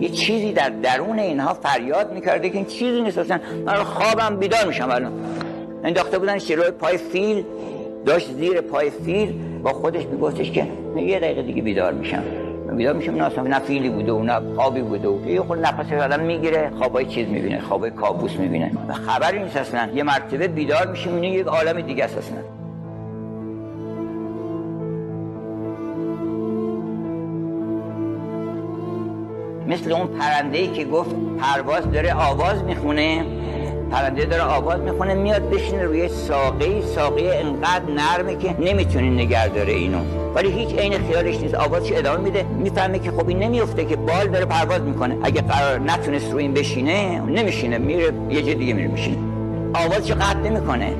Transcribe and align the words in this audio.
یه 0.00 0.08
چیزی 0.08 0.52
در 0.52 0.68
درون 0.68 1.18
اینها 1.18 1.54
فریاد 1.54 2.12
می‌کرده 2.12 2.50
که 2.50 2.56
این 2.56 2.64
چیزی 2.64 3.00
نیست. 3.00 3.18
اصلا 3.18 3.40
من 3.66 3.74
خوابم 3.74 4.36
بیدار 4.36 4.66
میشم 4.66 4.90
الان. 4.90 5.12
انداخته 5.84 6.18
بودن 6.18 6.38
شیروی 6.38 6.70
پای 6.70 6.96
فیل 6.96 7.44
داشت 8.06 8.32
زیر 8.32 8.60
پای 8.60 8.90
فیل 8.90 9.34
با 9.62 9.72
خودش 9.72 10.06
میگفتش 10.06 10.50
که 10.50 10.66
یه 10.96 11.20
دقیقه 11.20 11.42
دیگه 11.42 11.62
بیدار 11.62 11.92
میشم. 11.92 12.22
بیدار 12.76 12.94
میشم 12.94 13.14
نه 13.14 13.24
اصلا 13.24 13.42
نه 13.42 13.58
فیلی 13.58 13.88
بوده 13.88 14.12
و 14.12 14.22
نه 14.22 14.40
خوابی 14.56 14.80
بوده 14.82 15.08
و 15.08 15.28
یه 15.28 15.40
خود 15.40 15.58
نفس 15.58 15.92
آدم 15.92 16.20
می‌گیره 16.20 16.70
خوابای 16.78 17.04
چیز 17.06 17.28
می‌بینه 17.28 17.60
خوابای 17.60 17.90
کابوس 17.90 18.36
می‌بینه. 18.36 18.72
خبری 19.06 19.42
نیست 19.42 19.56
اصلا. 19.56 19.88
یه 19.94 20.02
مرتبه 20.02 20.48
بیدار 20.48 20.86
میشه 20.86 21.10
اینه 21.10 21.28
یک 21.28 21.46
عالم 21.46 21.80
دیگه 21.80 22.04
است 22.04 22.18
اصلا. 22.18 22.38
مثل 29.70 29.92
اون 29.92 30.06
پرنده 30.06 30.58
ای 30.58 30.68
که 30.68 30.84
گفت 30.84 31.10
پرواز 31.40 31.90
داره 31.92 32.14
آواز 32.14 32.64
می‌خونه. 32.64 33.24
پرنده 33.90 34.24
داره 34.24 34.42
آواز 34.42 34.80
می‌خونه 34.80 35.14
میاد 35.14 35.50
بشینه 35.50 35.84
روی 35.84 36.08
ساقه. 36.08 36.80
ساقه 36.80 37.42
انقدر 37.44 37.92
نرمه 37.94 38.36
که 38.36 38.54
نمی‌تونه 38.60 39.10
نگر 39.10 39.48
داره 39.48 39.72
اینو. 39.72 39.98
ولی 40.34 40.50
هیچ 40.50 40.78
عین 40.78 40.98
خیالش 40.98 41.40
نیست. 41.40 41.54
آوازش 41.54 41.92
ادامه 41.92 42.20
میده؟ 42.20 42.42
می‌فهمه 42.42 42.98
که 42.98 43.10
خب 43.10 43.28
این 43.28 43.38
نمیفته 43.38 43.84
که 43.84 43.96
بال 43.96 44.28
داره 44.28 44.44
پرواز 44.44 44.80
می‌کنه. 44.80 45.16
اگه 45.22 45.40
قرار 45.40 45.78
نتونست 45.78 46.32
روی 46.32 46.42
این 46.42 46.54
بشینه 46.54 47.20
نمیشینه. 47.20 47.78
میره 47.78 48.12
یه 48.30 48.42
جای 48.42 48.54
دیگه 48.54 48.72
میره 48.74 48.88
میشینه. 48.88 49.18
آوازش 49.74 50.12
قطع 50.12 50.38
نمی‌کنه؟ 50.38 50.92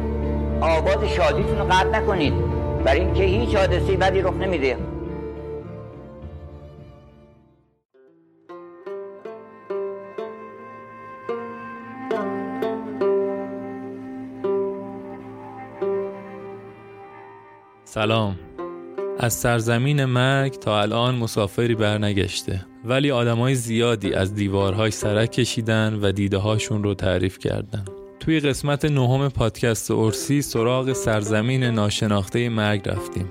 آواز 0.60 1.04
شادیتون 1.16 1.58
رو 1.58 1.64
قطع 1.64 1.88
نکنید. 1.88 2.34
برای 2.84 3.00
اینکه 3.00 3.22
هیچ 3.22 3.54
حادثه 3.54 3.96
بدی 3.96 4.20
رخ 4.20 4.34
نمیده. 4.40 4.76
سلام. 17.92 18.38
از 19.18 19.32
سرزمین 19.32 20.04
مرگ 20.04 20.52
تا 20.52 20.80
الان 20.80 21.14
مسافری 21.14 21.74
برنگشته. 21.74 22.66
ولی 22.84 23.10
آدمای 23.10 23.54
زیادی 23.54 24.14
از 24.14 24.34
دیوارهای 24.34 24.90
سرک 24.90 25.30
کشیدن 25.30 25.98
و 26.02 26.12
دیده 26.12 26.38
هاشون 26.38 26.82
رو 26.82 26.94
تعریف 26.94 27.38
کردن. 27.38 27.84
توی 28.20 28.40
قسمت 28.40 28.84
نهم 28.84 29.28
پادکست 29.28 29.90
ارسی 29.90 30.42
سراغ 30.42 30.92
سرزمین 30.92 31.64
ناشناخته 31.64 32.48
مرگ 32.48 32.88
رفتیم. 32.88 33.28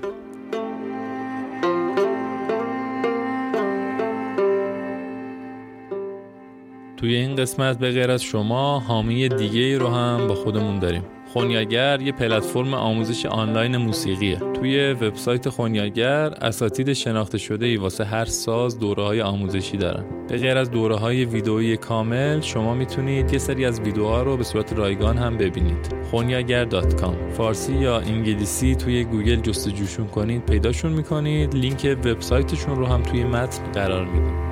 توی 6.96 7.14
این 7.14 7.36
قسمت 7.36 7.78
به 7.78 7.90
غیر 7.90 8.10
از 8.10 8.22
شما 8.22 8.80
حامی 8.80 9.28
دیگه 9.28 9.78
رو 9.78 9.88
هم 9.88 10.26
با 10.28 10.34
خودمون 10.34 10.78
داریم. 10.78 11.02
خونیاگر 11.32 12.00
یه 12.00 12.12
پلتفرم 12.12 12.74
آموزش 12.74 13.26
آنلاین 13.26 13.76
موسیقیه. 13.76 14.36
توی 14.36 14.92
وبسایت 14.92 15.48
خونیاگر 15.48 16.26
اساتید 16.26 16.92
شناخته 16.92 17.38
شده 17.38 17.66
ای 17.66 17.76
واسه 17.76 18.04
هر 18.04 18.24
ساز 18.24 18.78
دوره 18.78 19.02
های 19.02 19.20
آموزشی 19.20 19.76
دارن. 19.76 20.04
به 20.28 20.36
غیر 20.36 20.58
از 20.58 20.70
دوره 20.70 20.96
های 20.96 21.24
ویدئویی 21.24 21.76
کامل 21.76 22.40
شما 22.40 22.74
می‌تونید 22.74 23.32
یه 23.32 23.38
سری 23.38 23.64
از 23.64 23.80
ویدیوها 23.80 24.22
رو 24.22 24.36
به 24.36 24.44
صورت 24.44 24.72
رایگان 24.72 25.16
هم 25.16 25.38
ببینید. 25.38 25.94
خونیاگر.com 26.10 27.32
فارسی 27.32 27.72
یا 27.72 27.98
انگلیسی 27.98 28.74
توی 28.74 29.04
گوگل 29.04 29.36
جستجوشون 29.36 30.06
کنید 30.06 30.46
پیداشون 30.46 30.92
می‌کنید. 30.92 31.54
لینک 31.54 31.98
وبسایتشون 32.04 32.76
رو 32.76 32.86
هم 32.86 33.02
توی 33.02 33.24
متن 33.24 33.72
قرار 33.72 34.04
میدیم 34.04 34.49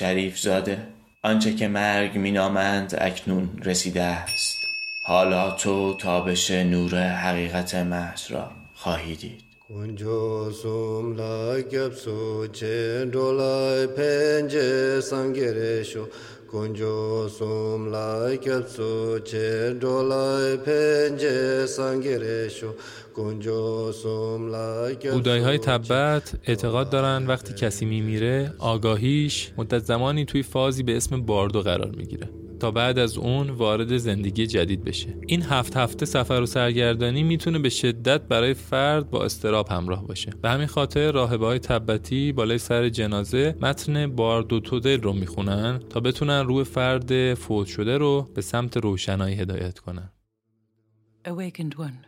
شریف 0.00 0.38
زاده. 0.38 0.78
آنچه 1.22 1.54
که 1.54 1.68
مرگ 1.68 2.18
مینامند 2.18 2.94
اکنون 2.98 3.48
رسیده 3.64 4.02
است. 4.02 4.56
حالا 5.04 5.50
تو 5.50 5.94
تابش 5.94 6.50
نور 6.50 7.08
حقیقت 7.08 7.74
محض 7.74 8.30
را 8.30 8.50
خواهی 8.74 9.16
دید. 9.16 9.40
کنجو 9.68 10.50
سوم 10.50 11.16
لا 11.16 11.60
گپ 11.60 11.94
سو 11.94 12.46
چه 12.46 13.04
دولای 13.04 13.86
پنج 13.86 14.58
سنگره 15.00 15.82
شو 16.50 16.56
کنجو 16.56 17.28
سوم 17.28 17.90
لا 17.90 18.36
گپ 18.36 18.66
سو 18.66 19.18
چه 19.18 19.74
دولای 19.80 20.56
پنج 20.56 21.26
سنگره 21.66 22.48
شو 22.48 22.74
بودایی 25.12 25.42
های 25.42 25.58
تبت 25.58 26.34
اعتقاد 26.44 26.90
دارن 26.90 27.26
وقتی 27.26 27.54
کسی 27.54 27.84
میمیره 27.84 28.54
آگاهیش 28.58 29.52
مدت 29.58 29.84
زمانی 29.84 30.24
توی 30.24 30.42
فازی 30.42 30.82
به 30.82 30.96
اسم 30.96 31.22
باردو 31.22 31.60
قرار 31.60 31.90
می‌گیره. 31.90 32.28
تا 32.60 32.70
بعد 32.70 32.98
از 32.98 33.18
اون 33.18 33.50
وارد 33.50 33.96
زندگی 33.96 34.46
جدید 34.46 34.84
بشه 34.84 35.18
این 35.26 35.42
هفت 35.42 35.76
هفته 35.76 36.06
سفر 36.06 36.40
و 36.40 36.46
سرگردانی 36.46 37.22
می‌تونه 37.22 37.58
به 37.58 37.68
شدت 37.68 38.20
برای 38.20 38.54
فرد 38.54 39.10
با 39.10 39.24
استراب 39.24 39.68
همراه 39.68 40.06
باشه 40.06 40.30
به 40.42 40.50
همین 40.50 40.66
خاطر 40.66 41.12
راهبه 41.12 41.46
های 41.46 41.58
تبتی 41.58 42.32
بالای 42.32 42.58
سر 42.58 42.88
جنازه 42.88 43.56
متن 43.60 44.06
باردوتو 44.06 44.80
دل 44.80 45.00
رو 45.00 45.12
می‌خونن 45.12 45.78
تا 45.90 46.00
بتونن 46.00 46.46
روح 46.46 46.64
فرد 46.64 47.34
فوت 47.34 47.66
شده 47.66 47.98
رو 47.98 48.28
به 48.34 48.42
سمت 48.42 48.76
روشنایی 48.76 49.36
هدایت 49.36 49.78
کنن 49.78 50.10
Awakened 51.24 51.74
one. 51.76 51.98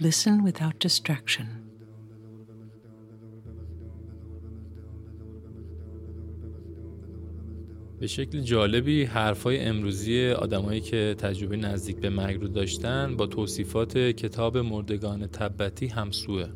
Listen 0.00 0.42
without 0.42 0.78
distraction. 0.78 1.61
به 8.02 8.08
شکل 8.08 8.40
جالبی 8.40 9.04
حرفای 9.04 9.58
امروزی 9.58 10.30
آدمایی 10.30 10.80
که 10.80 11.14
تجربه 11.18 11.56
نزدیک 11.56 11.96
به 11.96 12.10
مرگ 12.10 12.40
رو 12.40 12.48
داشتن 12.48 13.16
با 13.16 13.26
توصیفات 13.26 13.98
کتاب 13.98 14.58
مردگان 14.58 15.26
تبتی 15.26 15.86
همسوه. 15.86 16.46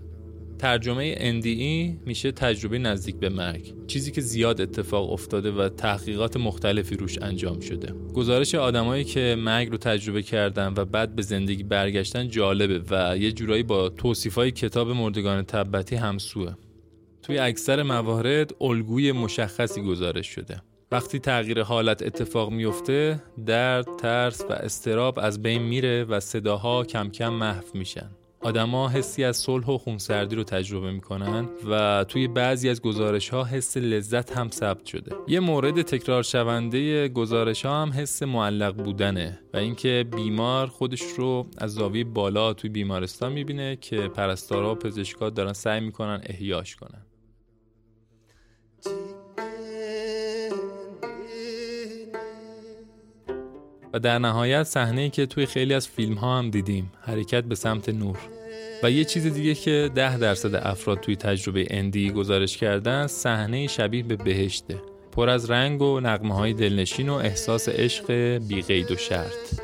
ترجمه 0.59 1.15
NDE 1.15 2.07
میشه 2.07 2.33
تجربه 2.33 2.79
نزدیک 2.79 3.17
به 3.17 3.29
مرگ 3.29 3.75
چیزی 3.87 4.13
که 4.13 4.21
زیاد 4.21 4.61
اتفاق 4.61 5.13
افتاده 5.13 5.51
و 5.51 5.69
تحقیقات 5.69 6.37
مختلفی 6.37 6.97
روش 6.97 7.19
انجام 7.23 7.61
شده. 7.61 7.93
گزارش 8.15 8.55
آدمایی 8.55 9.05
که 9.05 9.37
مرگ 9.39 9.71
رو 9.71 9.77
تجربه 9.77 10.23
کردن 10.23 10.75
و 10.77 10.85
بعد 10.85 11.17
به 11.17 11.23
زندگی 11.23 11.63
برگشتن 11.63 12.29
جالبه 12.29 12.83
و 12.91 13.19
یه 13.19 13.33
جورایی 13.33 13.63
با 13.63 13.89
توصیفای 13.89 14.51
کتاب 14.51 14.91
مردگان 14.91 15.43
تبتی 15.43 15.97
همسوه. 15.97 16.55
توی 17.23 17.39
اکثر 17.39 17.83
موارد 17.83 18.55
الگوی 18.61 19.13
مشخصی 19.13 19.83
گزارش 19.83 20.27
شده. 20.27 20.63
وقتی 20.97 21.19
تغییر 21.19 21.63
حالت 21.63 22.03
اتفاق 22.03 22.51
میفته 22.51 23.23
درد، 23.47 23.87
ترس 23.99 24.45
و 24.51 24.53
استراب 24.53 25.19
از 25.19 25.43
بین 25.43 25.63
میره 25.63 26.05
و 26.05 26.21
صداها 26.21 26.85
کم 26.85 27.09
کم 27.09 27.29
محو 27.29 27.65
میشن. 27.75 28.11
آدما 28.41 28.89
حسی 28.89 29.25
از 29.25 29.37
صلح 29.37 29.67
و 29.67 29.79
خونسردی 29.79 30.37
رو 30.37 30.45
تجربه 30.45 30.93
می‌کنن 30.93 31.49
و 31.71 32.05
توی 32.05 32.29
بعضی 32.29 32.69
از 32.69 32.83
گزارش 32.83 33.29
ها 33.29 33.45
حس 33.45 33.77
لذت 33.77 34.39
هم 34.39 34.49
ثبت 34.49 34.87
شده. 34.87 35.17
یه 35.29 35.41
مورد 35.41 35.83
تکرار 35.83 36.23
شونده 36.23 37.09
گزارش 37.09 37.65
ها 37.65 37.83
هم 37.83 37.93
حس 37.93 38.23
معلق 38.23 38.75
بودنه 38.75 39.41
و 39.55 39.57
اینکه 39.57 40.05
بیمار 40.17 40.67
خودش 40.67 41.03
رو 41.03 41.47
از 41.59 41.75
زاویه 41.75 42.05
بالا 42.05 42.53
توی 42.53 42.71
بیمارستان 42.71 43.33
می‌بینه 43.33 43.77
که 43.77 43.97
پرستارا 44.09 44.73
و 44.73 44.75
پزشکا 44.75 45.31
دارن 45.31 45.53
سعی 45.53 45.81
می‌کنن 45.81 46.21
احیاش 46.27 46.77
کنن. 46.77 47.03
و 53.97 53.99
در 53.99 54.19
نهایت 54.19 54.63
صحنه 54.63 55.11
که 55.11 55.27
توی 55.27 55.47
خیلی 55.47 55.75
از 55.75 55.89
فیلم 55.89 56.15
ها 56.15 56.39
هم 56.39 56.51
دیدیم 56.51 56.93
حرکت 57.01 57.45
به 57.45 57.55
سمت 57.55 57.89
نور. 57.89 58.19
و 58.83 58.91
یه 58.91 59.05
چیز 59.05 59.27
دیگه 59.27 59.55
که 59.55 59.91
ده 59.95 60.19
درصد 60.19 60.55
افراد 60.55 61.01
توی 61.01 61.17
تجربه 61.17 61.67
اندی 61.71 62.11
گزارش 62.11 62.57
کردن 62.57 63.07
صحنه 63.07 63.67
شبیه 63.67 64.03
به 64.03 64.17
بهشته. 64.17 64.83
پر 65.13 65.29
از 65.29 65.51
رنگ 65.51 65.83
و 65.83 66.01
نقمه 66.01 66.35
های 66.35 66.53
دلنشین 66.53 67.09
و 67.09 67.15
احساس 67.15 67.69
عشق 67.69 68.13
بی 68.39 68.63
و 68.63 68.97
شرط. 68.97 69.61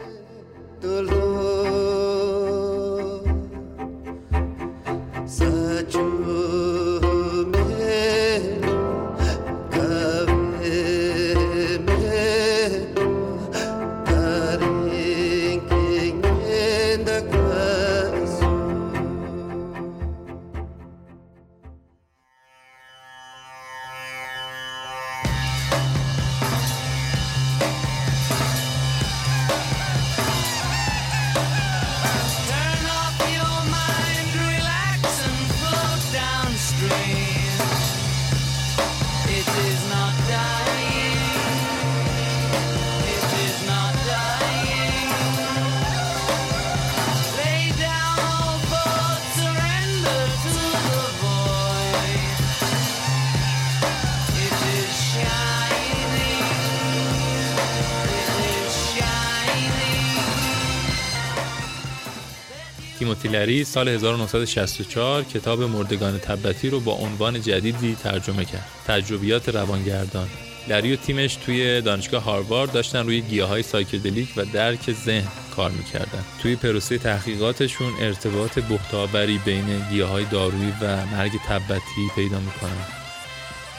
تیموتی 63.32 63.46
لری 63.46 63.64
سال 63.64 63.88
1964 63.88 65.22
کتاب 65.22 65.62
مردگان 65.62 66.18
تبتی 66.18 66.70
رو 66.70 66.80
با 66.80 66.92
عنوان 66.92 67.40
جدیدی 67.40 67.96
ترجمه 68.02 68.44
کرد. 68.44 68.66
تجربیات 68.86 69.48
روانگردان. 69.48 70.28
لری 70.68 70.92
و 70.92 70.96
تیمش 70.96 71.36
توی 71.36 71.80
دانشگاه 71.80 72.22
هاروارد 72.22 72.72
داشتن 72.72 73.06
روی 73.06 73.20
گیاه 73.20 73.48
های 73.48 73.62
psychedelic 73.62 74.28
و 74.36 74.44
درک 74.44 74.92
ذهن 74.92 75.28
کار 75.56 75.70
می‌کردن. 75.70 76.24
توی 76.42 76.56
پروسه 76.56 76.98
تحقیقاتشون 76.98 77.92
ارتباط 78.00 78.58
بهت‌آوری 78.58 79.38
بین 79.44 79.86
گیاه 79.90 80.10
های 80.10 80.24
دارویی 80.24 80.72
و 80.82 81.06
مرگ 81.06 81.32
تبتی 81.48 82.08
پیدا 82.16 82.38
می‌کنن. 82.38 83.01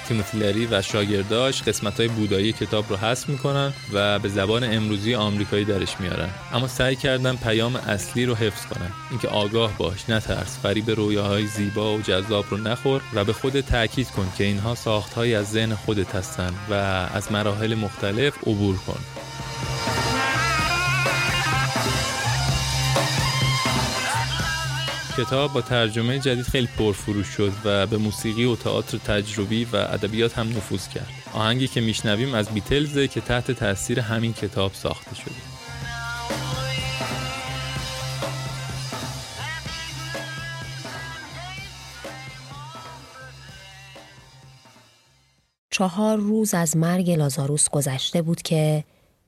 تیموتی 0.08 0.38
لری 0.38 0.66
و 0.66 0.82
شاگرداش 0.82 1.64
قسمت 1.64 2.00
های 2.00 2.10
بودایی 2.10 2.52
کتاب 2.52 2.86
رو 2.90 2.96
حذف 2.96 3.30
می‌کنن 3.30 3.74
و 3.94 4.20
به 4.20 4.30
زبان 4.30 4.64
امروزی 4.64 5.16
آمریکایی 5.16 5.66
درش 5.66 6.00
میارن. 6.00 6.30
اما 6.54 6.68
سعی 6.68 6.96
کردن 6.96 7.36
پیام 7.36 7.76
اصلی 7.76 8.26
رو 8.26 8.36
حفظ 8.36 8.66
کنن. 8.66 8.92
اینکه 9.10 9.28
آگاه 9.28 9.78
باش 9.78 10.10
نترس 10.10 10.60
فریب 10.64 10.92
رویاهای 10.92 11.48
زیبا 11.48 11.98
و 11.98 12.02
جذاب 12.02 12.46
رو 12.50 12.58
نخور 12.58 13.02
و 13.14 13.26
به 13.26 13.34
خودت 13.34 13.66
تاکید 13.66 14.08
کن 14.12 14.28
که 14.38 14.44
اینها 14.44 14.76
ساختهایی 14.76 15.36
از 15.36 15.52
ذهن 15.52 15.76
خودت 15.76 16.16
هستن 16.16 16.54
و 16.70 16.74
از 17.14 17.32
مراحل 17.32 17.76
مختلف 17.76 18.38
عبور 18.38 18.78
کن. 18.78 19.00
کتاب 25.18 25.54
با 25.54 25.62
ترجمه 25.62 26.20
جدید 26.20 26.46
خیلی 26.46 26.68
پرفروش 26.78 27.28
شد 27.28 27.52
و 27.66 27.88
به 27.88 27.98
موسیقی 27.98 28.46
و 28.46 28.56
تئاتر 28.56 28.98
تجربی 28.98 29.66
و 29.66 29.76
ادبیات 29.76 30.38
هم 30.38 30.50
نفوذ 30.50 30.88
کرد. 30.88 31.08
آهنگی 31.34 31.68
که 31.68 31.82
میشنویم 31.82 32.34
از 32.34 32.50
بیتلز 32.50 33.00
که 33.00 33.22
تحت 33.22 33.52
تاثیر 33.52 34.00
همین 34.00 34.34
کتاب 34.34 34.74
ساخته 34.74 35.16
شده. 35.16 35.36
چهار 45.70 46.18
روز 46.18 46.54
از 46.54 46.78
مرگ 46.78 47.12
لازاروس 47.12 47.70
گذشته 47.70 48.22
بود 48.22 48.42
که 48.42 48.84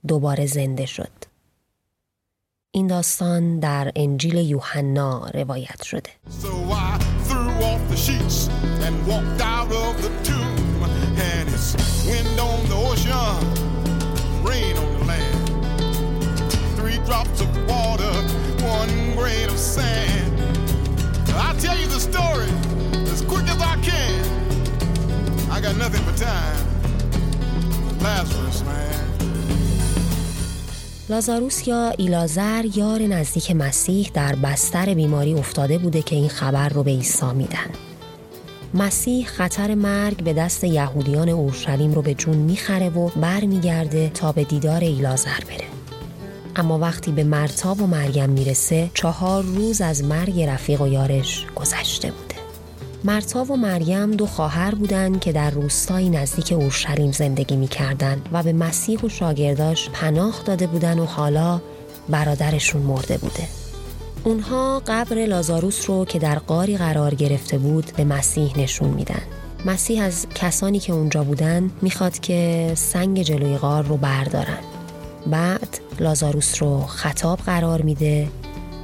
دوباره 0.07 0.45
زنده 0.45 0.85
شد. 0.85 1.24
این 2.75 2.87
داستان 2.87 3.59
در 3.59 3.91
انجیل 3.95 4.35
یوحنا 4.35 5.27
روایت 5.33 5.83
شده. 5.83 6.09
لازاروس 31.09 31.67
یا 31.67 31.93
ایلازر 31.97 32.65
یار 32.75 33.01
نزدیک 33.01 33.51
مسیح 33.51 34.11
در 34.13 34.35
بستر 34.35 34.93
بیماری 34.93 35.33
افتاده 35.33 35.77
بوده 35.77 36.01
که 36.01 36.15
این 36.15 36.29
خبر 36.29 36.69
رو 36.69 36.83
به 36.83 36.91
عیسی 36.91 37.25
میدن. 37.35 37.69
مسیح 38.73 39.25
خطر 39.25 39.75
مرگ 39.75 40.23
به 40.23 40.33
دست 40.33 40.63
یهودیان 40.63 41.29
اورشلیم 41.29 41.93
رو 41.93 42.01
به 42.01 42.13
جون 42.13 42.35
می‌خره 42.37 42.89
و 42.89 43.09
برمیگرده 43.09 44.09
تا 44.09 44.31
به 44.31 44.43
دیدار 44.43 44.81
ایلازر 44.81 45.39
بره. 45.47 45.65
اما 46.55 46.79
وقتی 46.79 47.11
به 47.11 47.23
مرتاب 47.23 47.81
و 47.81 47.87
مریم 47.87 48.29
می‌رسه 48.29 48.89
چهار 48.93 49.43
روز 49.43 49.81
از 49.81 50.03
مرگ 50.03 50.41
رفیق 50.41 50.81
و 50.81 50.87
یارش 50.87 51.45
گذشته 51.55 52.11
بوده. 52.11 52.24
مرتا 53.05 53.43
و 53.43 53.55
مریم 53.55 54.11
دو 54.11 54.25
خواهر 54.25 54.75
بودند 54.75 55.19
که 55.19 55.31
در 55.31 55.49
روستایی 55.49 56.09
نزدیک 56.09 56.51
اورشلیم 56.51 57.11
زندگی 57.11 57.55
می‌کردند 57.55 58.29
و 58.31 58.43
به 58.43 58.53
مسیح 58.53 58.99
و 58.99 59.09
شاگرداش 59.09 59.89
پناه 59.89 60.41
داده 60.45 60.67
بودند 60.67 60.99
و 60.99 61.05
حالا 61.05 61.61
برادرشون 62.09 62.81
مرده 62.81 63.17
بوده. 63.17 63.43
اونها 64.23 64.81
قبر 64.87 65.25
لازاروس 65.25 65.89
رو 65.89 66.05
که 66.05 66.19
در 66.19 66.39
قاری 66.39 66.77
قرار 66.77 67.15
گرفته 67.15 67.57
بود 67.57 67.91
به 67.97 68.03
مسیح 68.03 68.59
نشون 68.59 68.89
میدن. 68.89 69.21
مسیح 69.65 70.03
از 70.03 70.27
کسانی 70.35 70.79
که 70.79 70.93
اونجا 70.93 71.23
بودن 71.23 71.71
می‌خواد 71.81 72.19
که 72.19 72.71
سنگ 72.75 73.21
جلوی 73.21 73.57
غار 73.57 73.83
رو 73.83 73.97
بردارن. 73.97 74.59
بعد 75.27 75.79
لازاروس 75.99 76.61
رو 76.61 76.81
خطاب 76.81 77.39
قرار 77.39 77.81
میده 77.81 78.27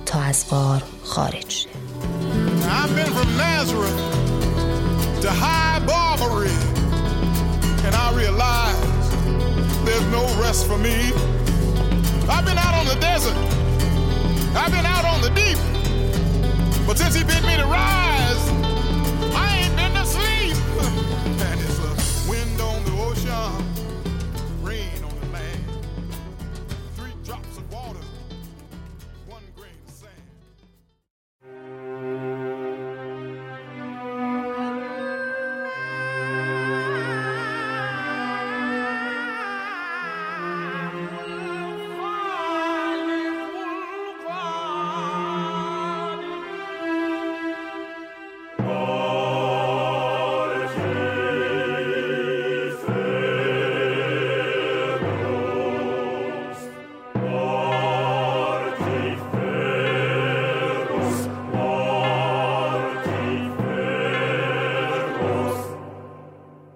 تا 0.06 0.20
از 0.20 0.46
غار 0.50 0.84
خارج 1.04 1.50
شه. 1.50 1.71
I've 2.74 2.96
been 2.96 3.12
from 3.14 3.28
Nazareth 3.36 4.00
to 5.22 5.30
high 5.30 5.80
Barbary, 5.86 6.56
and 7.86 7.94
I 7.94 8.14
realize 8.16 8.80
there's 9.84 10.08
no 10.08 10.24
rest 10.42 10.68
for 10.68 10.78
me. 10.78 11.12
I've 12.30 12.46
been 12.46 12.58
out 12.58 12.74
on 12.74 12.86
the 12.86 12.96
desert, 13.02 13.36
I've 14.56 14.72
been 14.72 14.86
out 14.86 15.01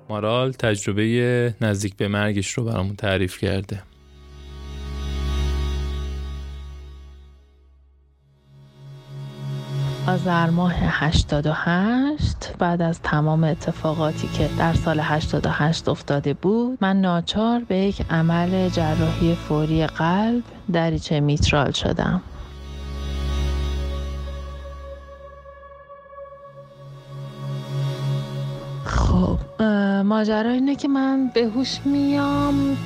مارال 0.09 0.51
تجربه 0.51 1.55
نزدیک 1.61 1.95
به 1.97 2.07
مرگش 2.07 2.51
رو 2.51 2.63
برامون 2.63 2.95
تعریف 2.95 3.37
کرده. 3.37 3.81
آذر 10.07 10.49
ماه 10.49 10.73
88 10.77 12.35
بعد 12.59 12.81
از 12.81 13.01
تمام 13.01 13.43
اتفاقاتی 13.43 14.27
که 14.27 14.49
در 14.57 14.73
سال 14.73 14.99
88 15.03 15.89
افتاده 15.89 16.33
بود 16.33 16.77
من 16.81 17.01
ناچار 17.01 17.61
به 17.67 17.75
یک 17.75 18.01
عمل 18.09 18.69
جراحی 18.69 19.35
فوری 19.35 19.87
قلب 19.87 20.43
دریچه 20.73 21.19
میترال 21.19 21.71
شدم. 21.71 22.21
ماجرا 30.05 30.51
اینه 30.51 30.75
که 30.75 30.87
من 30.87 31.31
به 31.33 31.41
هوش 31.41 31.79
میام 31.85 32.77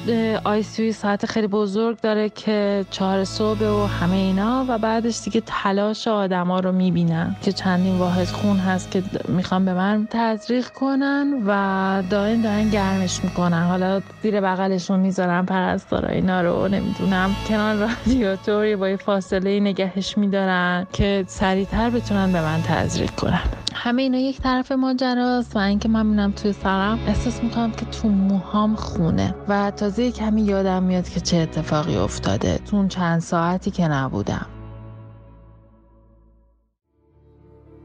آی 0.44 0.64
سی 0.64 0.92
ساعت 0.92 1.26
خیلی 1.26 1.48
بزرگ 1.48 2.02
داره 2.02 2.30
که 2.30 2.86
چهار 2.92 3.24
صبح 3.24 3.66
و 3.66 3.86
همه 3.86 4.16
اینا 4.16 4.66
و 4.68 4.78
بعدش 4.78 5.22
دیگه 5.24 5.42
تلاش 5.46 6.08
آدما 6.08 6.60
رو 6.60 6.72
می‌بینم 6.72 7.36
که 7.42 7.52
چندین 7.52 7.98
واحد 7.98 8.28
خون 8.28 8.58
هست 8.58 8.92
که 8.92 9.04
می‌خوام 9.28 9.66
به 9.66 9.74
من 9.74 10.08
تزریق 10.10 10.68
کنن 10.68 11.44
و 11.48 12.04
دائم 12.10 12.42
دارن 12.42 12.70
گرمش 12.70 13.24
می‌کنن. 13.24 13.64
حالا 13.64 14.02
زیر 14.24 14.42
بغلشون 14.42 15.00
می‌ذارن 15.00 15.46
پرستارا 15.46 16.10
اینا 16.10 16.42
رو 16.42 16.68
نمی‌دونم. 16.68 17.36
کنار 17.48 17.76
رادیاتور 17.76 18.76
با 18.76 18.90
یه 18.90 18.96
فاصله 18.96 19.60
نگهش 19.60 20.18
میدارن 20.18 20.88
که 20.94 21.26
سریعتر 21.28 21.90
بتونن 21.90 22.32
به 22.32 22.42
من 22.42 22.62
تزریق 22.62 23.12
کنن. 23.12 23.42
همه 23.82 24.02
اینا 24.02 24.18
یک 24.18 24.42
طرف 24.42 24.72
ماجراست 24.72 25.56
و 25.56 25.60
اینکه 25.60 25.90
من 25.90 26.06
می‌بینم 26.06 26.32
توی 26.32 26.54
سرم 26.54 27.00
احساس 27.08 27.44
می‌کنم 27.44 27.72
که 27.72 27.86
تو 27.86 28.10
موهام 28.10 28.76
خونه 28.76 29.36
و 29.48 29.72
تازه 29.72 30.12
کمی 30.12 30.42
یادم 30.42 30.84
میاد 30.84 31.10
که 31.10 31.20
چه 31.20 31.38
اتفاقی 31.38 31.98
افتاده 31.98 32.58
تو 32.58 32.76
اون 32.76 32.88
چند 32.88 33.20
ساعتی 33.20 33.72
که 33.72 33.88
نبودم. 33.88 34.46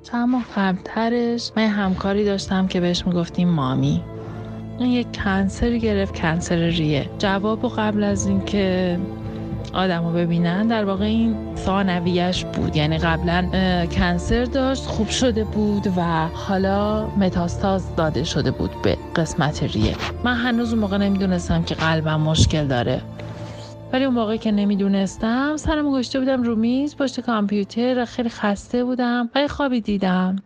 چند 0.03 0.29
ماه 0.29 0.45
قبلترش 0.57 1.53
من 1.57 1.67
همکاری 1.67 2.25
داشتم 2.25 2.67
که 2.67 2.81
بهش 2.81 3.07
می‌گفتیم 3.07 3.49
مامی. 3.49 4.05
این 4.79 4.91
یک 4.91 5.23
کنسری 5.25 5.81
گرفت 5.81 6.21
کنسر 6.21 6.57
ریه. 6.57 7.11
جواب 7.19 7.65
و 7.65 7.69
قبل 7.69 8.05
از 8.05 8.27
اینکه 8.27 8.99
آدم 9.73 10.05
رو 10.07 10.13
ببینن. 10.13 10.67
در 10.67 10.85
واقع 10.85 11.05
این 11.05 11.37
ثانویش 11.57 12.45
بود. 12.45 12.77
یعنی 12.77 12.99
قبلا 12.99 13.49
کنسر 13.87 14.45
داشت 14.45 14.87
خوب 14.87 15.09
شده 15.09 15.45
بود 15.45 15.87
و 15.97 16.29
حالا 16.29 17.07
متاستاز 17.07 17.97
داده 17.97 18.25
شده 18.25 18.51
بود 18.51 18.71
به 18.83 18.97
قسمت 19.17 19.63
ریه. 19.63 19.97
من 20.25 20.35
هنوز 20.35 20.73
اون 20.73 20.81
موقع 20.81 20.97
نمی‌دونستم 20.97 21.63
که 21.63 21.75
قلبم 21.75 22.21
مشکل 22.21 22.67
داره. 22.67 23.01
ولی 23.93 24.05
اون 24.05 24.15
موقع 24.15 24.37
که 24.37 24.53
نمی‌دونستم 24.53 25.57
سرم 25.57 25.93
گشته 25.93 26.19
بودم 26.21 26.43
رو 26.43 26.57
میز 26.57 26.97
پشت 26.97 27.21
کامپیوتر 27.21 28.05
خیلی 28.05 28.29
خسته 28.29 28.85
بودم 28.85 29.31
یه 29.37 29.49
خوابی 29.49 29.81
دیدم. 29.81 30.37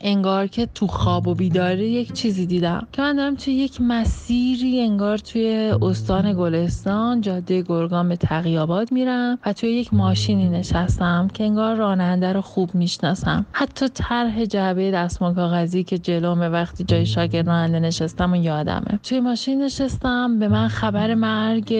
انگار 0.00 0.46
که 0.46 0.66
تو 0.66 0.86
خواب 0.86 1.28
و 1.28 1.34
بیداری 1.34 1.90
یک 1.90 2.12
چیزی 2.12 2.46
دیدم 2.46 2.86
که 2.92 3.02
من 3.02 3.16
دارم 3.16 3.34
توی 3.34 3.54
یک 3.54 3.80
مسیری 3.80 4.80
انگار 4.80 5.18
توی 5.18 5.72
استان 5.82 6.32
گلستان 6.32 7.20
جاده 7.20 7.62
گرگان 7.62 8.08
به 8.08 8.16
تقیاباد 8.16 8.92
میرم 8.92 9.38
و 9.46 9.52
توی 9.52 9.70
یک 9.70 9.94
ماشینی 9.94 10.48
نشستم 10.48 11.28
که 11.34 11.44
انگار 11.44 11.76
راننده 11.76 12.32
رو 12.32 12.40
خوب 12.40 12.74
می‌شناسم. 12.74 13.46
حتی 13.52 13.88
طرح 13.88 14.44
جعبه 14.44 14.90
دستمال 14.90 15.34
کاغذی 15.34 15.84
که 15.84 15.98
جلومه 15.98 16.48
وقتی 16.48 16.84
جای 16.84 17.06
شاگرد 17.06 17.46
راننده 17.46 17.80
نشستم 17.80 18.32
و 18.32 18.36
یادمه. 18.36 18.98
توی 19.02 19.20
ماشین 19.20 19.62
نشستم 19.62 20.38
به 20.38 20.48
من 20.48 20.68
خبر 20.68 21.14
مرگ 21.14 21.74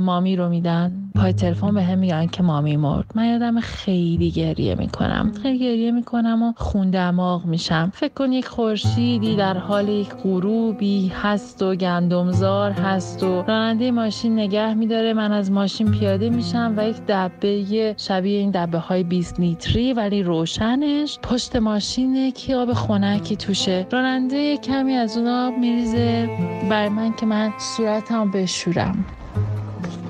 مامی 0.00 0.36
رو 0.36 0.48
میدن. 0.48 0.92
پای 1.14 1.32
تلفن 1.32 1.74
به 1.74 1.82
هم 1.82 1.98
میگن 1.98 2.26
که 2.26 2.42
مامی 2.42 2.76
مرد. 2.76 3.04
من 3.14 3.24
یادم 3.24 3.60
خیلی 3.60 4.30
گریه 4.30 4.74
می‌کنم. 4.74 5.32
خیلی 5.42 5.58
گریه 5.58 5.90
می‌کنم 5.90 6.42
و 6.42 6.52
خون 6.56 6.90
دماغ 6.90 7.44
میشم. 7.44 7.92
فکر 7.94 8.12
کن 8.14 8.32
یک 8.32 8.46
خورشیدی 8.46 9.36
در 9.36 9.58
حال 9.58 9.88
یک 9.88 10.08
غروبی 10.08 11.12
هست 11.22 11.62
و 11.62 11.74
گندمزار 11.74 12.70
هست 12.70 13.22
و 13.22 13.42
راننده 13.42 13.90
ماشین 13.90 14.38
نگه 14.38 14.74
میداره. 14.74 15.12
من 15.12 15.32
از 15.32 15.50
ماشین 15.50 15.90
پیاده 15.90 16.30
میشم 16.30 16.74
و 16.76 16.88
یک 16.88 16.96
دبه 17.08 17.94
شبیه 17.98 18.38
این 18.38 18.50
دبه 18.50 18.78
های 18.78 19.02
20 19.02 19.40
لیتری 19.40 19.92
ولی 19.92 20.22
روشنش 20.22 21.18
پشت 21.22 21.56
ماشینه 21.56 22.30
که 22.30 22.56
آب 22.56 22.72
خنکی 22.72 23.36
توشه. 23.36 23.86
راننده 23.92 24.56
کمی 24.56 24.92
از 24.92 25.16
اون 25.16 25.26
آب 25.26 25.58
میریزه. 25.58 26.28
بر 26.70 26.88
من 26.88 27.12
که 27.12 27.26
من 27.26 27.52
صورتم 27.58 28.30
بشورم. 28.30 29.04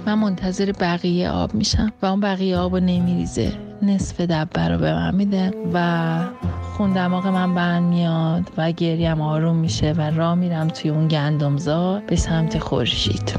من 0.07 0.15
منتظر 0.15 0.73
بقیه 0.81 1.31
آب 1.31 1.55
میشم 1.55 1.93
و 2.03 2.07
اون 2.07 2.21
بقیه 2.21 2.57
آب 2.57 2.75
رو 2.75 2.81
نمیریزه. 2.81 3.53
نصف 3.83 4.21
دبه 4.21 4.69
رو 4.69 4.79
به 4.79 4.95
من 4.95 5.15
میده 5.15 5.51
و 5.75 6.19
خون 6.63 6.93
دماغ 6.93 7.27
من 7.27 7.55
بند 7.55 7.83
میاد 7.83 8.51
و 8.57 8.73
گریم 8.73 9.21
آروم 9.21 9.57
میشه 9.57 9.93
و 9.93 10.01
راه 10.01 10.35
میرم 10.35 10.69
توی 10.69 10.91
اون 10.91 11.09
گندمزار 11.09 12.03
به 12.07 12.17
سمت 12.17 12.59
خورشید. 12.59 13.33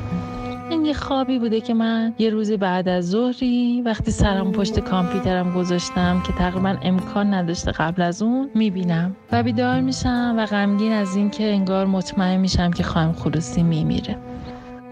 این 0.70 0.86
یه 0.86 0.94
خوابی 0.94 1.40
بوده 1.40 1.62
که 1.62 1.74
من 1.74 2.14
یه 2.20 2.30
روزی 2.30 2.58
بعد 2.58 2.90
از 2.90 3.10
ظهری 3.10 3.82
وقتی 3.86 4.12
سرم 4.12 4.52
پشت 4.52 4.80
کامپیوترم 4.80 5.54
گذاشتم 5.54 6.22
که 6.28 6.34
تقریبا 6.34 6.78
امکان 6.82 7.34
نداشته 7.34 7.72
قبل 7.72 8.02
از 8.02 8.22
اون 8.22 8.50
می‌بینم 8.56 9.16
و 9.32 9.44
بیدار 9.44 9.82
میشم 9.82 10.36
و 10.38 10.46
غمگین 10.46 10.92
از 10.92 11.16
اینکه 11.16 11.52
انگار 11.54 11.86
مطمئن 11.86 12.38
میشم 12.38 12.72
که 12.72 12.84
خانم 12.84 13.14
خلوصی 13.14 13.64
میمیره 13.64 14.18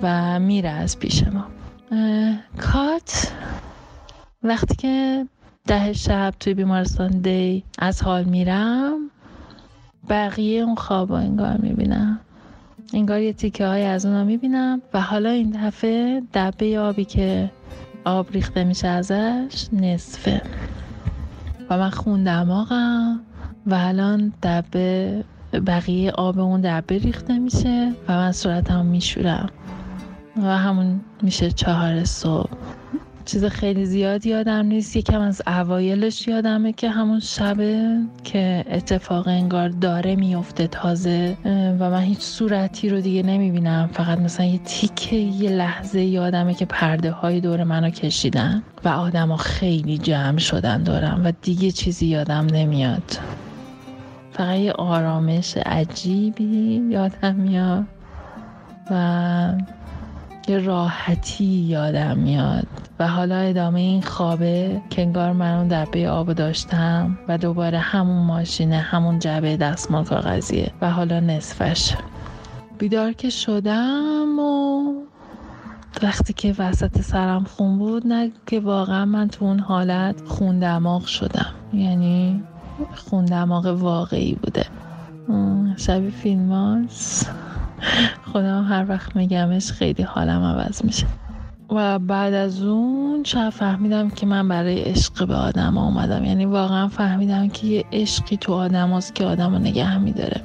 و 0.02 0.40
میره 0.40 0.70
از 0.70 1.00
پیش 1.00 1.24
ما. 1.24 1.46
کات. 2.58 3.32
وقتی 4.44 4.76
که 4.76 5.26
ده 5.68 5.94
شب 5.94 6.34
توی 6.40 6.54
بیمارستان 6.54 7.12
دی 7.12 7.64
از 7.80 8.04
حال 8.04 8.24
میرم 8.24 9.10
بقیه 10.10 10.62
اون 10.62 10.76
خواب 10.76 11.12
انگار 11.12 11.58
می‌بینم. 11.58 12.20
انگار 12.94 13.22
یه 13.22 13.34
تیکه 13.34 13.68
های 13.68 13.84
از 13.84 14.06
اونا 14.06 14.24
می‌بینم 14.24 14.82
و 14.94 15.02
حالا 15.02 15.30
این 15.30 15.50
دفعه 15.50 16.22
دبه 16.34 16.80
آبی 16.80 17.06
که 17.06 17.52
آب 18.06 18.32
ریخته 18.32 18.64
میشه 18.64 18.88
ازش 18.88 19.68
نصفه. 19.74 20.42
و 21.70 21.78
من 21.78 21.90
خون 21.90 22.24
دماغم 22.24 23.20
و 23.68 23.74
الان 23.74 24.34
دبه 24.44 25.24
بقیه 25.68 26.12
آب 26.12 26.40
اون 26.40 26.62
دبه 26.62 26.98
ریخته 26.98 27.40
میشه 27.40 27.92
و 28.08 28.14
من 28.14 28.32
صورتم 28.32 28.86
میشورم. 28.86 29.50
و 30.44 30.58
همون 30.58 31.02
میشه 31.22 31.52
چهار 31.52 32.04
صبح. 32.04 32.50
چیز 33.26 33.46
خیلی 33.46 33.86
زیاد 33.86 34.26
یادم 34.26 34.66
نیست. 34.66 34.96
یکم 34.96 35.22
از 35.22 35.42
اوایلش 35.48 36.28
یادمه 36.28 36.74
که 36.74 36.90
همون 36.90 37.20
شبه 37.20 38.00
که 38.24 38.66
اتفاق 38.72 39.28
انگار 39.28 39.70
داره 39.70 40.16
میفته 40.16 40.68
تازه 40.68 41.38
و 41.80 41.90
من 41.90 42.02
هیچ 42.02 42.20
صورتی 42.20 42.90
رو 42.90 43.02
دیگه 43.02 43.24
نمی‌بینم. 43.24 43.90
فقط 43.94 44.20
مثلا 44.20 44.46
یه 44.46 44.58
تیکه 44.58 45.16
یه 45.16 45.50
لحظه 45.50 46.02
یادمه 46.02 46.54
که 46.54 46.66
پرده 46.66 47.12
های 47.12 47.40
دور 47.42 47.64
منو 47.64 47.90
کشیدن 47.90 48.64
و 48.84 48.90
آدما 48.90 49.38
خیلی 49.38 49.98
جمع 49.98 50.38
شدن 50.38 50.84
دارم 50.84 51.22
و 51.26 51.32
دیگه 51.42 51.72
چیزی 51.72 52.06
یادم 52.06 52.46
نمیاد. 52.46 53.18
فقط 54.32 54.58
یه 54.58 54.72
آرامش 54.72 55.58
عجیبی 55.58 56.82
یادم 56.90 57.36
میاد. 57.36 57.84
و 58.92 59.54
یه 60.48 60.58
راحتی 60.58 61.46
یادم 61.46 62.18
میاد. 62.18 62.68
و 63.00 63.08
حالا 63.08 63.36
ادامه 63.36 63.80
این 63.80 64.02
خوابه 64.02 64.82
که 64.90 65.02
انگار 65.02 65.34
من 65.34 65.54
اون 65.58 65.68
دبه 65.68 66.10
آب 66.10 66.34
داشتم 66.34 67.18
و 67.28 67.38
دوباره 67.38 67.80
همون 67.80 68.26
ماشینه 68.26 68.78
همون 68.78 69.20
جبه 69.20 69.58
دستمال 69.58 70.04
کاغذیه 70.04 70.72
و 70.82 70.92
حالا 70.92 71.20
نصفش. 71.20 71.94
بیدار 72.78 73.12
که 73.12 73.30
شدم 73.30 74.40
و 74.40 74.94
وقتی 76.04 76.34
که 76.34 76.56
وسط 76.58 77.02
سرم 77.02 77.44
خون 77.44 77.78
بود 77.78 78.08
نه 78.08 78.32
که 78.46 78.60
واقعا 78.60 79.06
من 79.06 79.28
تو 79.28 79.46
اون 79.46 79.60
حالت 79.60 80.22
خون 80.26 80.60
دماغ 80.60 81.06
شدم. 81.06 81.54
یعنی 81.74 82.44
خون 82.96 83.26
دماغ 83.26 83.66
واقعی 83.66 84.36
بوده. 84.36 84.66
شبیه 85.78 86.10
فیلم 86.10 86.52
هاست. 86.52 87.32
خودم 88.36 88.64
هر 88.64 88.86
وقت 88.90 89.16
میگمش 89.16 89.72
خیلی 89.72 90.04
حالم 90.04 90.44
عوض 90.44 90.86
میشه. 90.86 91.08
و 91.70 92.00
بعد 92.00 92.34
از 92.34 92.64
اون 92.64 93.24
شب 93.24 93.50
فهمیدم 93.50 94.10
که 94.10 94.26
من 94.26 94.48
برای 94.48 94.82
عشق 94.82 95.28
به 95.28 95.36
آدم 95.36 95.78
اومدم 95.78 96.26
یعنی 96.26 96.46
واقعا 96.46 96.88
فهمیدم 96.88 97.48
که 97.48 97.68
یه 97.68 97.86
عشقی 97.92 98.38
تو 98.38 98.54
آدم 98.54 99.00
که 99.14 99.26
آدم 99.26 99.52
رو 99.52 99.60
نگه 99.60 99.98
میداره. 99.98 100.42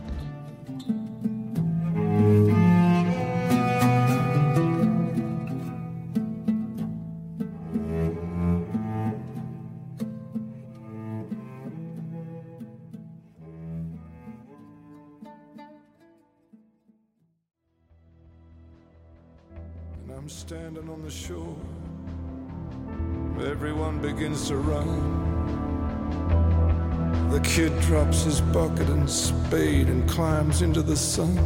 Kid 27.56 27.74
drops 27.88 28.18
his 28.28 28.38
bucket 28.54 28.88
and 28.96 29.06
spade 29.26 29.88
and 29.94 30.02
climbs 30.14 30.62
into 30.62 30.82
the 30.82 30.96
sun. 30.96 31.38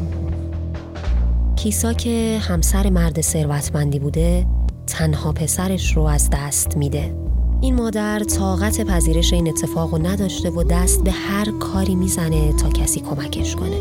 کیسا 1.56 1.92
که 1.92 2.38
همسر 2.42 2.90
مرد 2.90 3.20
ثروتمندی 3.20 3.98
بوده 3.98 4.46
تنها 4.86 5.32
پسرش 5.32 5.96
رو 5.96 6.02
از 6.02 6.30
دست 6.32 6.76
میده. 6.76 7.14
این 7.60 7.74
مادر 7.74 8.18
طاقت 8.18 8.80
پذیرش 8.80 9.32
این 9.32 9.48
اتفاق 9.48 9.94
رو 9.94 10.06
نداشته 10.06 10.50
و 10.50 10.64
دست 10.64 11.04
به 11.04 11.10
هر 11.10 11.50
کاری 11.60 11.94
می‌زنه 11.94 12.52
تا 12.52 12.68
کسی 12.68 13.00
کمکش 13.00 13.56
کنه. 13.56 13.78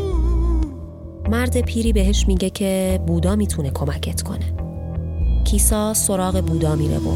مرد 1.30 1.60
پیری 1.60 1.92
بهش 1.92 2.24
میگه 2.28 2.50
که 2.50 3.00
بودا 3.06 3.36
می‌تونه 3.36 3.70
کمکت 3.70 4.22
کنه. 4.22 4.52
کیسا 5.44 5.94
سراغ 5.94 6.40
بودا 6.40 6.74
میره 6.74 6.98
و 6.98 7.14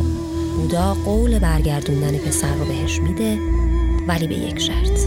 بودا 0.57 0.97
قول 1.05 1.39
برگردوندن 1.39 2.19
پسر 2.19 2.55
رو 2.55 2.65
بهش 2.65 3.01
میده 3.01 3.39
ولی 4.09 4.29
به 4.29 4.35
یک 4.35 4.61
شرط. 4.61 5.01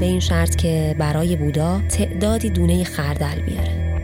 به 0.00 0.06
این 0.06 0.20
شرط 0.20 0.56
که 0.56 0.96
برای 0.98 1.36
بودا 1.36 1.80
تعدادی 1.88 2.50
دونه 2.50 2.84
خردل 2.84 3.40
بیاره. 3.46 4.00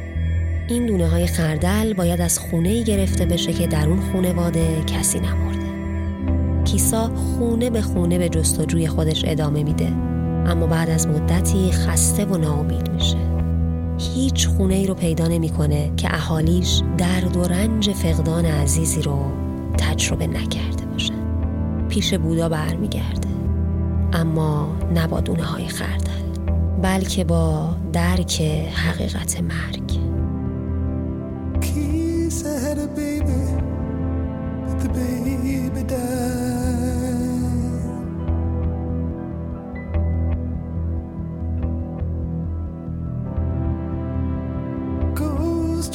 این 0.69 0.87
دونه 0.87 1.09
های 1.09 1.27
خردل 1.27 1.93
باید 1.93 2.21
از 2.21 2.39
خونه 2.39 2.83
گرفته 2.83 3.27
بشه 3.27 3.53
که 3.53 3.67
در 3.67 3.89
اون 3.89 4.01
خونواده 4.01 4.85
کسی 4.87 5.21
نمرده. 5.21 5.73
کیسا 6.65 7.11
خونه 7.15 7.71
به 7.71 7.83
خونه 7.83 8.19
به 8.19 8.29
جستجوی 8.29 8.89
خودش 8.89 9.25
ادامه 9.27 9.63
میده 9.63 9.87
اما 10.47 10.67
بعد 10.67 10.91
از 10.91 11.07
مدتی 11.07 11.73
خسته 11.73 12.25
و 12.25 12.39
ناامید 12.39 12.91
میشه. 12.91 13.17
هیچ 13.99 14.49
خونه 14.49 14.75
ای 14.75 14.87
رو 14.87 14.95
پیدا 14.95 15.29
نمی‌کنه 15.29 15.93
که 15.97 16.15
اهالیش 16.15 16.83
درد 16.99 17.37
و 17.37 17.45
رنج 17.45 17.91
فقدان 17.91 18.45
عزیزی 18.45 19.03
رو 19.03 19.19
تجربه 19.79 20.27
نکرده 20.27 20.87
باشن 20.93 21.15
پیش 21.89 22.15
بودا 22.15 22.49
برمیگرده. 22.49 23.32
اما 24.13 24.77
نه 24.95 25.07
با 25.07 25.23
های 25.45 25.69
خردل 25.69 26.23
بلکه 26.83 27.25
با 27.25 27.69
درک 27.93 28.41
حقیقت 28.75 29.41
مرگ. 29.41 29.83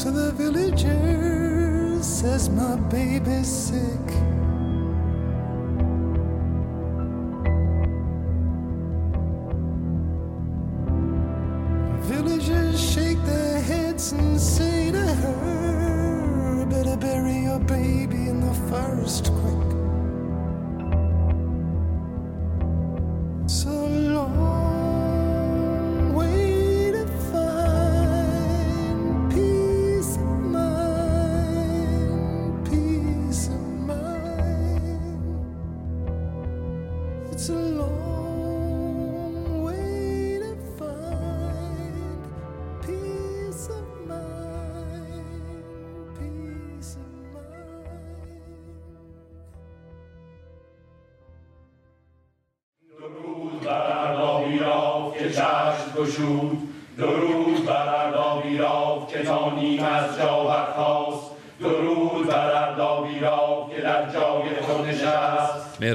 To 0.03 0.11
the 0.11 0.31
villagers 0.39 2.05
says 2.05 2.49
my 2.49 2.75
baby's 2.91 3.47
sick. 3.47 4.36
So 23.47 24.06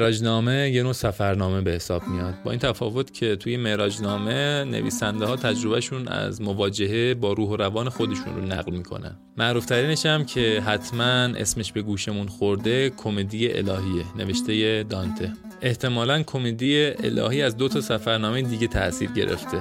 نشست 0.03 0.23
معراجنامه 0.23 0.71
یه 0.71 0.83
نوع 0.83 0.93
سفرنامه 0.93 1.61
به 1.61 1.71
حساب 1.71 2.03
میاد. 2.09 2.35
با 2.45 2.51
این 2.51 2.61
تفاوت 2.61 3.15
که 3.15 3.37
توی 3.37 3.57
معراجنامه 3.57 4.65
نویسنده 4.65 5.27
ها 5.27 5.37
تجربهشون 5.37 6.09
از 6.09 6.43
مواجهه 6.43 7.15
با 7.15 7.33
روح 7.33 7.49
و 7.49 7.57
روان 7.57 7.89
خودشون 7.89 8.35
رو 8.37 8.47
نقل 8.47 8.73
می‌کنن. 8.73 9.17
معروف 9.37 9.67
ترینش 9.67 10.07
هم 10.07 10.25
که 10.25 10.63
حتما 10.67 11.05
اسمش 11.37 11.73
به 11.73 11.83
گوشمون 11.83 12.29
خورده 12.29 12.91
کمدی 12.91 13.53
الهیه 13.53 14.05
نوشته 14.17 14.83
دانته. 14.83 15.33
احتمالا 15.63 16.23
کمدی 16.23 16.87
الهی 16.87 17.43
از 17.43 17.57
دو 17.57 17.69
تا 17.69 17.81
سفرنامه 17.81 18.43
دیگه 18.43 18.67
تاثیر 18.67 19.11
گرفته. 19.11 19.59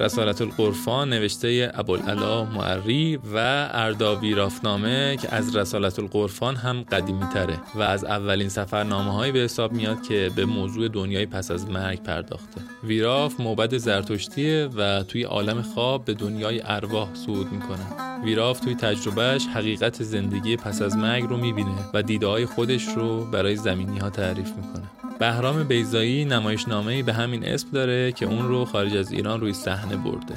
رسالت 0.00 0.42
القرفان 0.42 1.08
نوشته 1.08 1.72
ابوالعلا 1.74 2.44
معری 2.44 3.16
و 3.16 3.68
اردابی 3.72 4.34
رافنامه 4.34 5.16
که 5.16 5.34
از 5.34 5.56
رسالت 5.56 5.98
القرفان 5.98 6.56
هم 6.56 6.82
قدیمی 6.82 7.26
تره 7.34 7.58
و 7.74 7.82
از 7.82 8.04
اولین 8.04 8.48
سفرنامه 8.48 9.12
هایی 9.12 9.32
به 9.32 9.38
حساب 9.38 9.72
میاد 9.72 10.02
که 10.02 10.30
به 10.36 10.44
موضوع 10.44 10.88
دنیای 10.88 11.26
پس 11.26 11.50
از 11.50 11.70
مرگ 11.70 12.02
پرداخته. 12.02 12.60
ویراف 12.84 13.40
موبد 13.40 13.76
زرتشتیه 13.76 14.68
و 14.76 15.02
توی 15.02 15.22
عالم 15.22 15.62
خواب 15.62 16.04
به 16.04 16.14
دنیای 16.14 16.62
ارواح 16.64 17.08
صعود 17.14 17.52
می‌کنه. 17.52 17.86
ویراف 18.24 18.60
توی 18.60 18.74
تجربهش 18.74 19.46
حقیقت 19.46 20.02
زندگی 20.02 20.56
پس 20.56 20.82
از 20.82 20.96
مرگ 20.96 21.24
رو 21.24 21.36
می‌بینه 21.36 21.90
و 21.94 22.02
دیده 22.02 22.46
خودش 22.46 22.88
رو 22.88 23.24
برای 23.24 23.56
زمینی 23.56 23.98
ها 23.98 24.10
تعریف 24.10 24.48
می‌کنه. 24.56 24.84
بهرام 25.18 25.64
بیزایی 25.64 26.24
نمایشنامه‌ای 26.24 27.02
به 27.02 27.12
همین 27.12 27.44
اسم 27.44 27.68
داره 27.72 28.12
که 28.12 28.26
اون 28.26 28.48
رو 28.48 28.64
خارج 28.64 28.96
از 28.96 29.12
ایران 29.12 29.40
روی 29.40 29.52
صحنه 29.52 29.87
برده. 29.96 30.34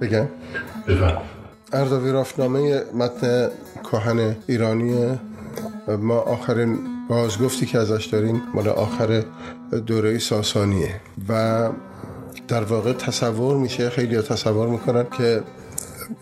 بگم؟ 0.00 0.26
اردوی 1.72 2.12
رافنامه 2.12 2.82
متن 2.94 3.48
کهن 3.92 4.36
ایرانی 4.46 5.18
ما 5.98 6.18
آخرین 6.18 6.78
بازگفتی 7.08 7.66
که 7.66 7.78
ازش 7.78 8.06
داریم 8.06 8.42
مال 8.54 8.68
آخر 8.68 9.24
دوره 9.86 10.18
ساسانیه. 10.18 11.00
و 11.28 11.68
در 12.48 12.64
واقع 12.64 12.92
تصور 12.92 13.56
میشه 13.56 13.90
خیلی 13.90 14.22
تصور 14.22 14.68
می‌کنن 14.68 15.06
که 15.18 15.42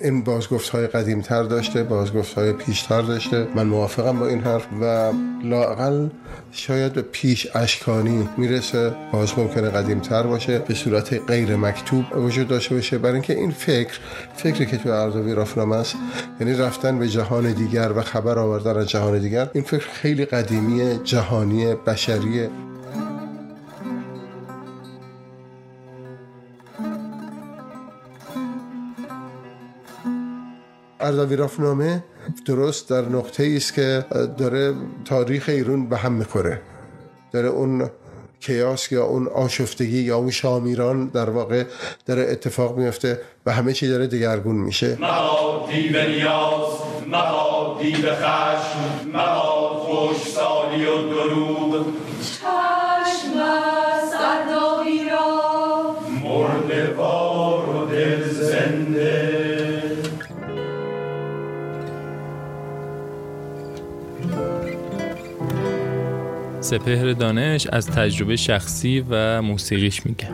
این 0.01 0.25
بازگفت 0.25 0.69
های 0.69 0.87
قدیم 0.87 1.21
تر 1.21 1.43
داشته 1.43 1.83
بازگفت 1.83 2.35
های 2.35 2.53
پیشتر 2.53 3.03
داشته. 3.03 3.47
من 3.55 3.67
موافقم 3.67 4.19
با 4.19 4.27
این 4.27 4.41
حرف 4.41 4.67
و 4.81 5.13
لاقل 5.45 6.09
شاید 6.53 6.93
به 6.93 7.03
پیش 7.03 7.47
اشکانی 7.55 8.29
می‌رسه 8.37 8.95
باز 9.13 9.39
ممکنه 9.39 9.69
قدیم 9.71 10.01
تر 10.01 10.23
باشه 10.23 10.59
به 10.59 10.75
صورت 10.75 11.31
غیر 11.31 11.57
مکتوب 11.57 12.05
وجود 12.17 12.49
داشته 12.49 12.75
باشه. 12.75 12.99
برای 12.99 13.13
اینکه 13.13 13.35
این 13.35 13.51
فکر 13.51 13.99
فکری 14.37 14.67
که 14.67 14.77
تو 14.77 14.89
اردوی 14.89 15.35
رافنامه 15.35 15.77
است 15.77 15.97
یعنی 16.41 16.55
رفتن 16.55 16.99
به 16.99 17.09
جهان 17.09 17.53
دیگر 17.53 17.93
و 17.97 18.03
خبر 18.03 18.39
آوردن 18.39 18.77
از 18.77 18.89
جهان 18.89 19.19
دیگر 19.19 19.51
این 19.53 19.65
فکر 19.65 19.89
خیلی 19.89 20.25
قدیمی 20.25 21.01
جهانی 21.05 21.75
بشریه. 21.75 22.51
اردوی 31.03 31.37
رافنامه 31.37 32.05
درست 32.47 32.91
در 32.91 33.03
نقطه 33.03 33.43
ای 33.43 33.57
است 33.57 33.75
که 33.75 34.05
داره 34.39 34.75
تاریخ 35.05 35.45
ایران 35.49 35.89
به 35.89 35.97
هم 35.97 36.13
می‌خوره. 36.13 36.61
داره 37.33 37.49
اون 37.49 37.91
کیاس 38.41 38.93
یا 38.93 39.05
اون 39.05 39.29
آشفتگی 39.29 40.03
یا 40.03 40.17
اون 40.17 40.31
شامیران 40.31 41.07
در 41.07 41.31
واقع 41.31 41.65
داره 42.07 42.23
اتفاق 42.23 42.79
میفته 42.79 43.21
و 43.47 43.53
همه 43.53 43.73
چی 43.73 43.89
داره 43.89 44.07
دگرگون 44.07 44.57
میشه. 44.57 44.99
مباد 45.01 45.69
دیو 45.71 46.09
نیاز 46.09 46.69
مباد 47.07 47.79
دیو 47.83 48.15
خشم 48.15 49.09
مباد 49.09 49.73
خوش 49.73 50.33
سالی 50.33 50.87
و 50.87 50.97
دروغ. 50.97 51.87
سپهر 66.73 67.13
دانش 67.13 67.67
از 67.67 67.87
تجربه 67.87 68.37
شخصی 68.37 69.05
و 69.11 69.43
موسیقیش 69.43 70.07
میگه. 70.07 70.29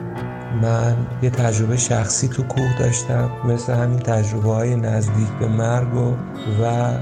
من 0.62 0.96
یه 1.22 1.30
تجربه 1.30 1.76
شخصی 1.76 2.28
تو 2.28 2.42
کوه 2.42 2.78
داشتم 2.78 3.30
مثل 3.44 3.72
همین 3.72 3.98
تجربه 3.98 4.48
های 4.48 4.76
نزدیک 4.76 5.28
به 5.40 5.48
مرگ 5.48 5.94
و 5.94 6.14
و 6.62 6.92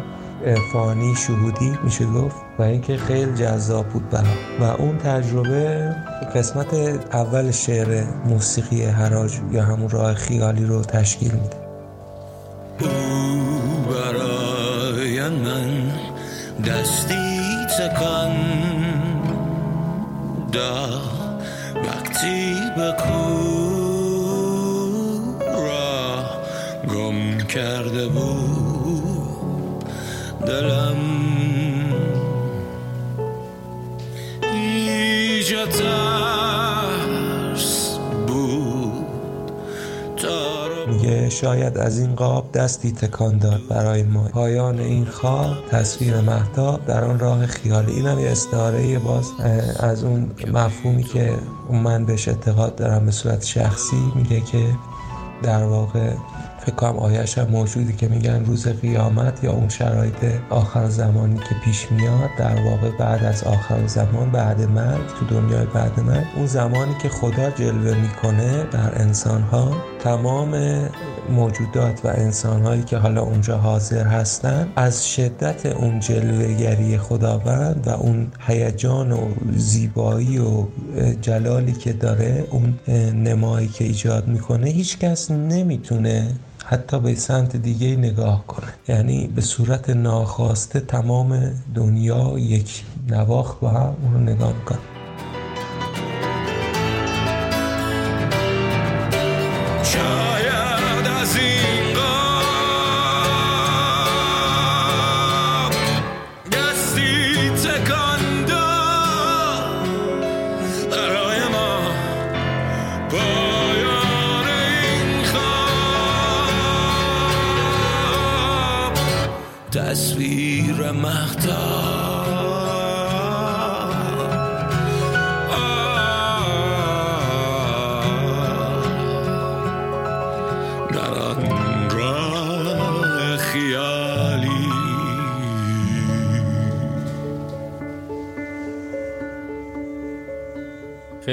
عرفانی 0.46 1.14
شهودی 1.16 1.79
میشه 1.85 2.05
گفت؟ 2.05 2.37
و 2.59 2.62
اینکه 2.62 2.96
خیلی 2.96 3.35
جذاب 3.35 3.87
بود 3.87 4.11
برام. 4.11 4.37
و 4.61 4.64
اون 4.64 4.99
تجربه 4.99 5.94
قسمت 6.35 6.75
اول 7.14 7.51
شعر 7.51 8.05
موسیقی 8.25 8.83
حراج 8.83 9.33
یا 9.53 9.62
همون 9.62 9.88
راه 9.88 10.14
خیالی 10.14 10.64
رو 10.64 10.83
تشکیل 10.83 11.33
میده. 11.33 11.57
برای 13.90 15.29
من 15.29 15.92
دستی 16.66 17.37
تکان 17.79 18.56
دا 20.57 20.88
وقتی 21.75 22.55
به 22.77 22.92
گم 26.88 27.38
کرده 27.38 28.07
بود 28.09 29.85
دلم. 30.47 30.97
شاید 41.40 41.79
از 41.79 41.99
این 41.99 42.14
قاب 42.14 42.53
دستی 42.53 42.92
تکان 42.92 43.38
داد 43.38 43.61
برای 43.68 44.03
ما. 44.03 44.22
پایان 44.22 44.79
این 44.79 45.05
خواب 45.05 45.57
تصویر 45.70 46.20
مهتاب 46.20 46.87
در 46.87 47.05
آن 47.05 47.18
راه 47.18 47.46
خیالی. 47.46 47.92
این 47.92 48.07
هم 48.07 48.18
یه 48.18 48.31
استعاره 48.31 48.99
باز 48.99 49.33
از 49.81 50.05
اون 50.05 50.31
مفهومی 50.53 51.03
که 51.03 51.35
من 51.70 52.05
بهش 52.05 52.29
اعتقاد 52.29 52.77
دارم 52.77 53.05
به 53.05 53.11
صورت 53.11 53.44
شخصی 53.44 54.12
میگه 54.14 54.40
که 54.40 54.66
در 55.42 55.64
واقع 55.64 56.11
فکر 56.61 56.75
کنم 56.75 56.96
آیش 56.96 57.38
هم 57.38 57.46
موجودی 57.46 57.92
که 57.92 58.09
میگن 58.09 58.44
روز 58.44 58.68
قیامت 58.68 59.44
یا 59.44 59.53
اون 59.53 59.68
شرایط 59.68 60.25
آخر 60.51 60.88
زمانی 60.88 61.38
که 61.38 61.55
پیش 61.64 61.92
میاد 61.92 62.31
در 62.38 62.64
واقع 62.64 62.90
بعد 62.99 63.25
از 63.25 63.44
آخر 63.44 63.87
زمان 63.87 64.31
بعد 64.31 64.62
مرگ 64.62 65.07
تو 65.07 65.27
دنیای 65.27 65.66
بعد 65.66 66.01
مرگ. 66.01 66.27
اون 66.37 66.46
زمانی 66.46 66.94
که 67.03 67.09
خدا 67.09 67.51
جلوه 67.51 68.01
می‌کنه 68.01 68.64
در 68.72 69.03
انسان 69.03 69.42
ها 69.42 69.77
تمام 70.05 70.55
موجودات 71.31 72.05
و 72.05 72.09
انسان 72.09 72.62
هایی 72.62 72.83
که 72.83 72.97
حالا 72.97 73.23
اونجا 73.23 73.59
حاضر 73.59 74.05
هستن 74.05 74.69
از 74.77 75.09
شدت 75.09 75.67
اون 75.67 76.01
جلوهگری 76.01 76.99
خداوند 76.99 77.87
و 77.87 77.91
اون 77.91 78.27
هیجان 78.41 79.12
و 79.12 79.29
زیبایی 79.57 80.39
و 80.39 80.67
جلالی 81.21 81.73
که 81.73 81.93
داره 81.93 82.45
اون 82.51 82.79
نمایی 83.15 83.69
که 83.69 83.85
ایجاد 83.85 84.29
می‌کنه 84.29 84.71
هیچ 84.71 84.99
کس 84.99 85.31
نمی‌تونه 85.31 86.29
حتی 86.65 87.01
به 87.01 87.15
سمت 87.15 87.57
دیگه 87.57 87.97
نگاه 87.97 88.47
کنه. 88.47 88.67
یعنی 88.89 89.27
به 89.27 89.41
صورت 89.41 89.91
ناخواسته 89.91 90.81
تمام 90.81 91.51
دنیا 91.75 92.39
یک 92.39 92.85
نواخت 93.09 93.61
با 93.61 93.69
هم 93.69 93.97
اون 94.03 94.15
رو 94.15 94.21
نگاه 94.21 94.53
می‌کنه. 94.53 94.95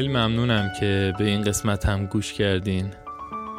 خیلی 0.04 0.16
ممنونم 0.16 0.72
که 0.80 1.13
به 1.18 1.26
این 1.26 1.42
قسمت 1.42 1.86
هم 1.86 2.06
گوش 2.06 2.34
کردین. 2.34 2.94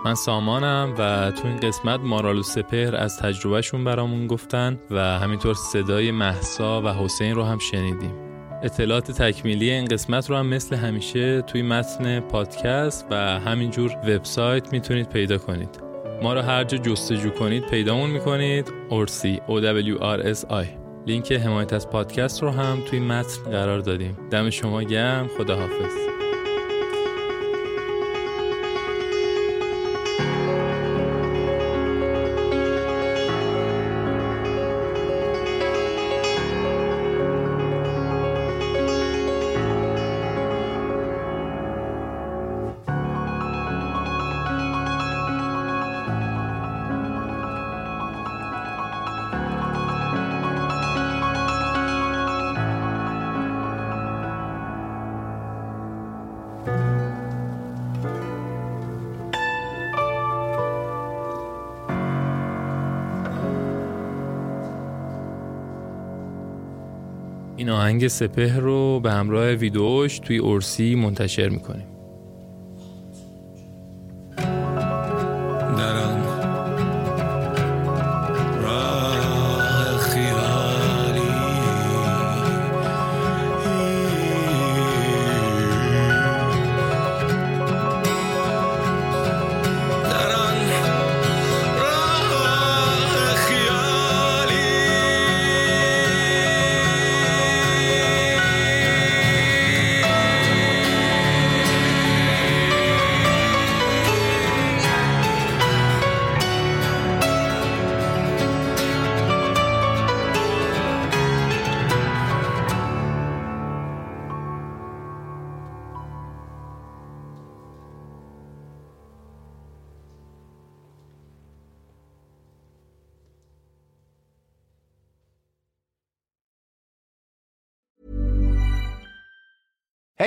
من 0.04 0.14
سامانم 0.14 0.94
و 0.98 1.30
تو 1.30 1.48
این 1.48 1.56
قسمت 1.56 2.00
مارال 2.00 2.38
و 2.38 2.42
سپهر 2.42 2.96
از 2.96 3.18
تجربهشون 3.18 3.84
برامون 3.84 4.26
گفتن 4.26 4.78
و 4.90 5.00
همینطور 5.00 5.54
صدای 5.54 6.10
محسا 6.10 6.82
و 6.82 6.88
حسین 6.88 7.34
رو 7.34 7.44
هم 7.44 7.58
شنیدیم. 7.58 8.14
اطلاعات 8.62 9.10
تکمیلی 9.10 9.70
این 9.70 9.84
قسمت 9.84 10.30
رو 10.30 10.36
هم 10.36 10.46
مثل 10.46 10.76
همیشه 10.76 11.42
توی 11.42 11.62
متن 11.62 12.20
پادکست 12.20 13.06
و 13.10 13.14
همینجور 13.40 13.90
وبسایت 13.90 14.72
می‌تونید 14.72 15.08
پیدا 15.08 15.38
کنید. 15.38 15.80
ما 16.22 16.34
رو 16.34 16.40
هر 16.40 16.64
جا 16.64 16.78
جستجو 16.78 17.30
کنید 17.30 17.66
پیدامون 17.66 18.10
می‌کنید. 18.10 18.72
اورسی 18.90 19.40
I. 20.50 20.66
لینک 21.06 21.32
حمایت 21.32 21.72
از 21.72 21.90
پادکست 21.90 22.42
رو 22.42 22.50
هم 22.50 22.78
توی 22.90 23.00
متن 23.00 23.50
قرار 23.50 23.78
دادیم. 23.78 24.18
دم 24.30 24.50
شما 24.50 24.82
گرم. 24.82 25.28
خداحافظ. 25.38 26.03
این 67.64 67.72
آهنگ 67.72 68.08
سپه 68.08 68.58
رو 68.58 69.00
به 69.00 69.12
همراه 69.12 69.50
ویدوش 69.50 70.18
توی 70.18 70.40
ارسی 70.40 70.94
منتشر 70.94 71.48
می‌کنیم. 71.48 71.93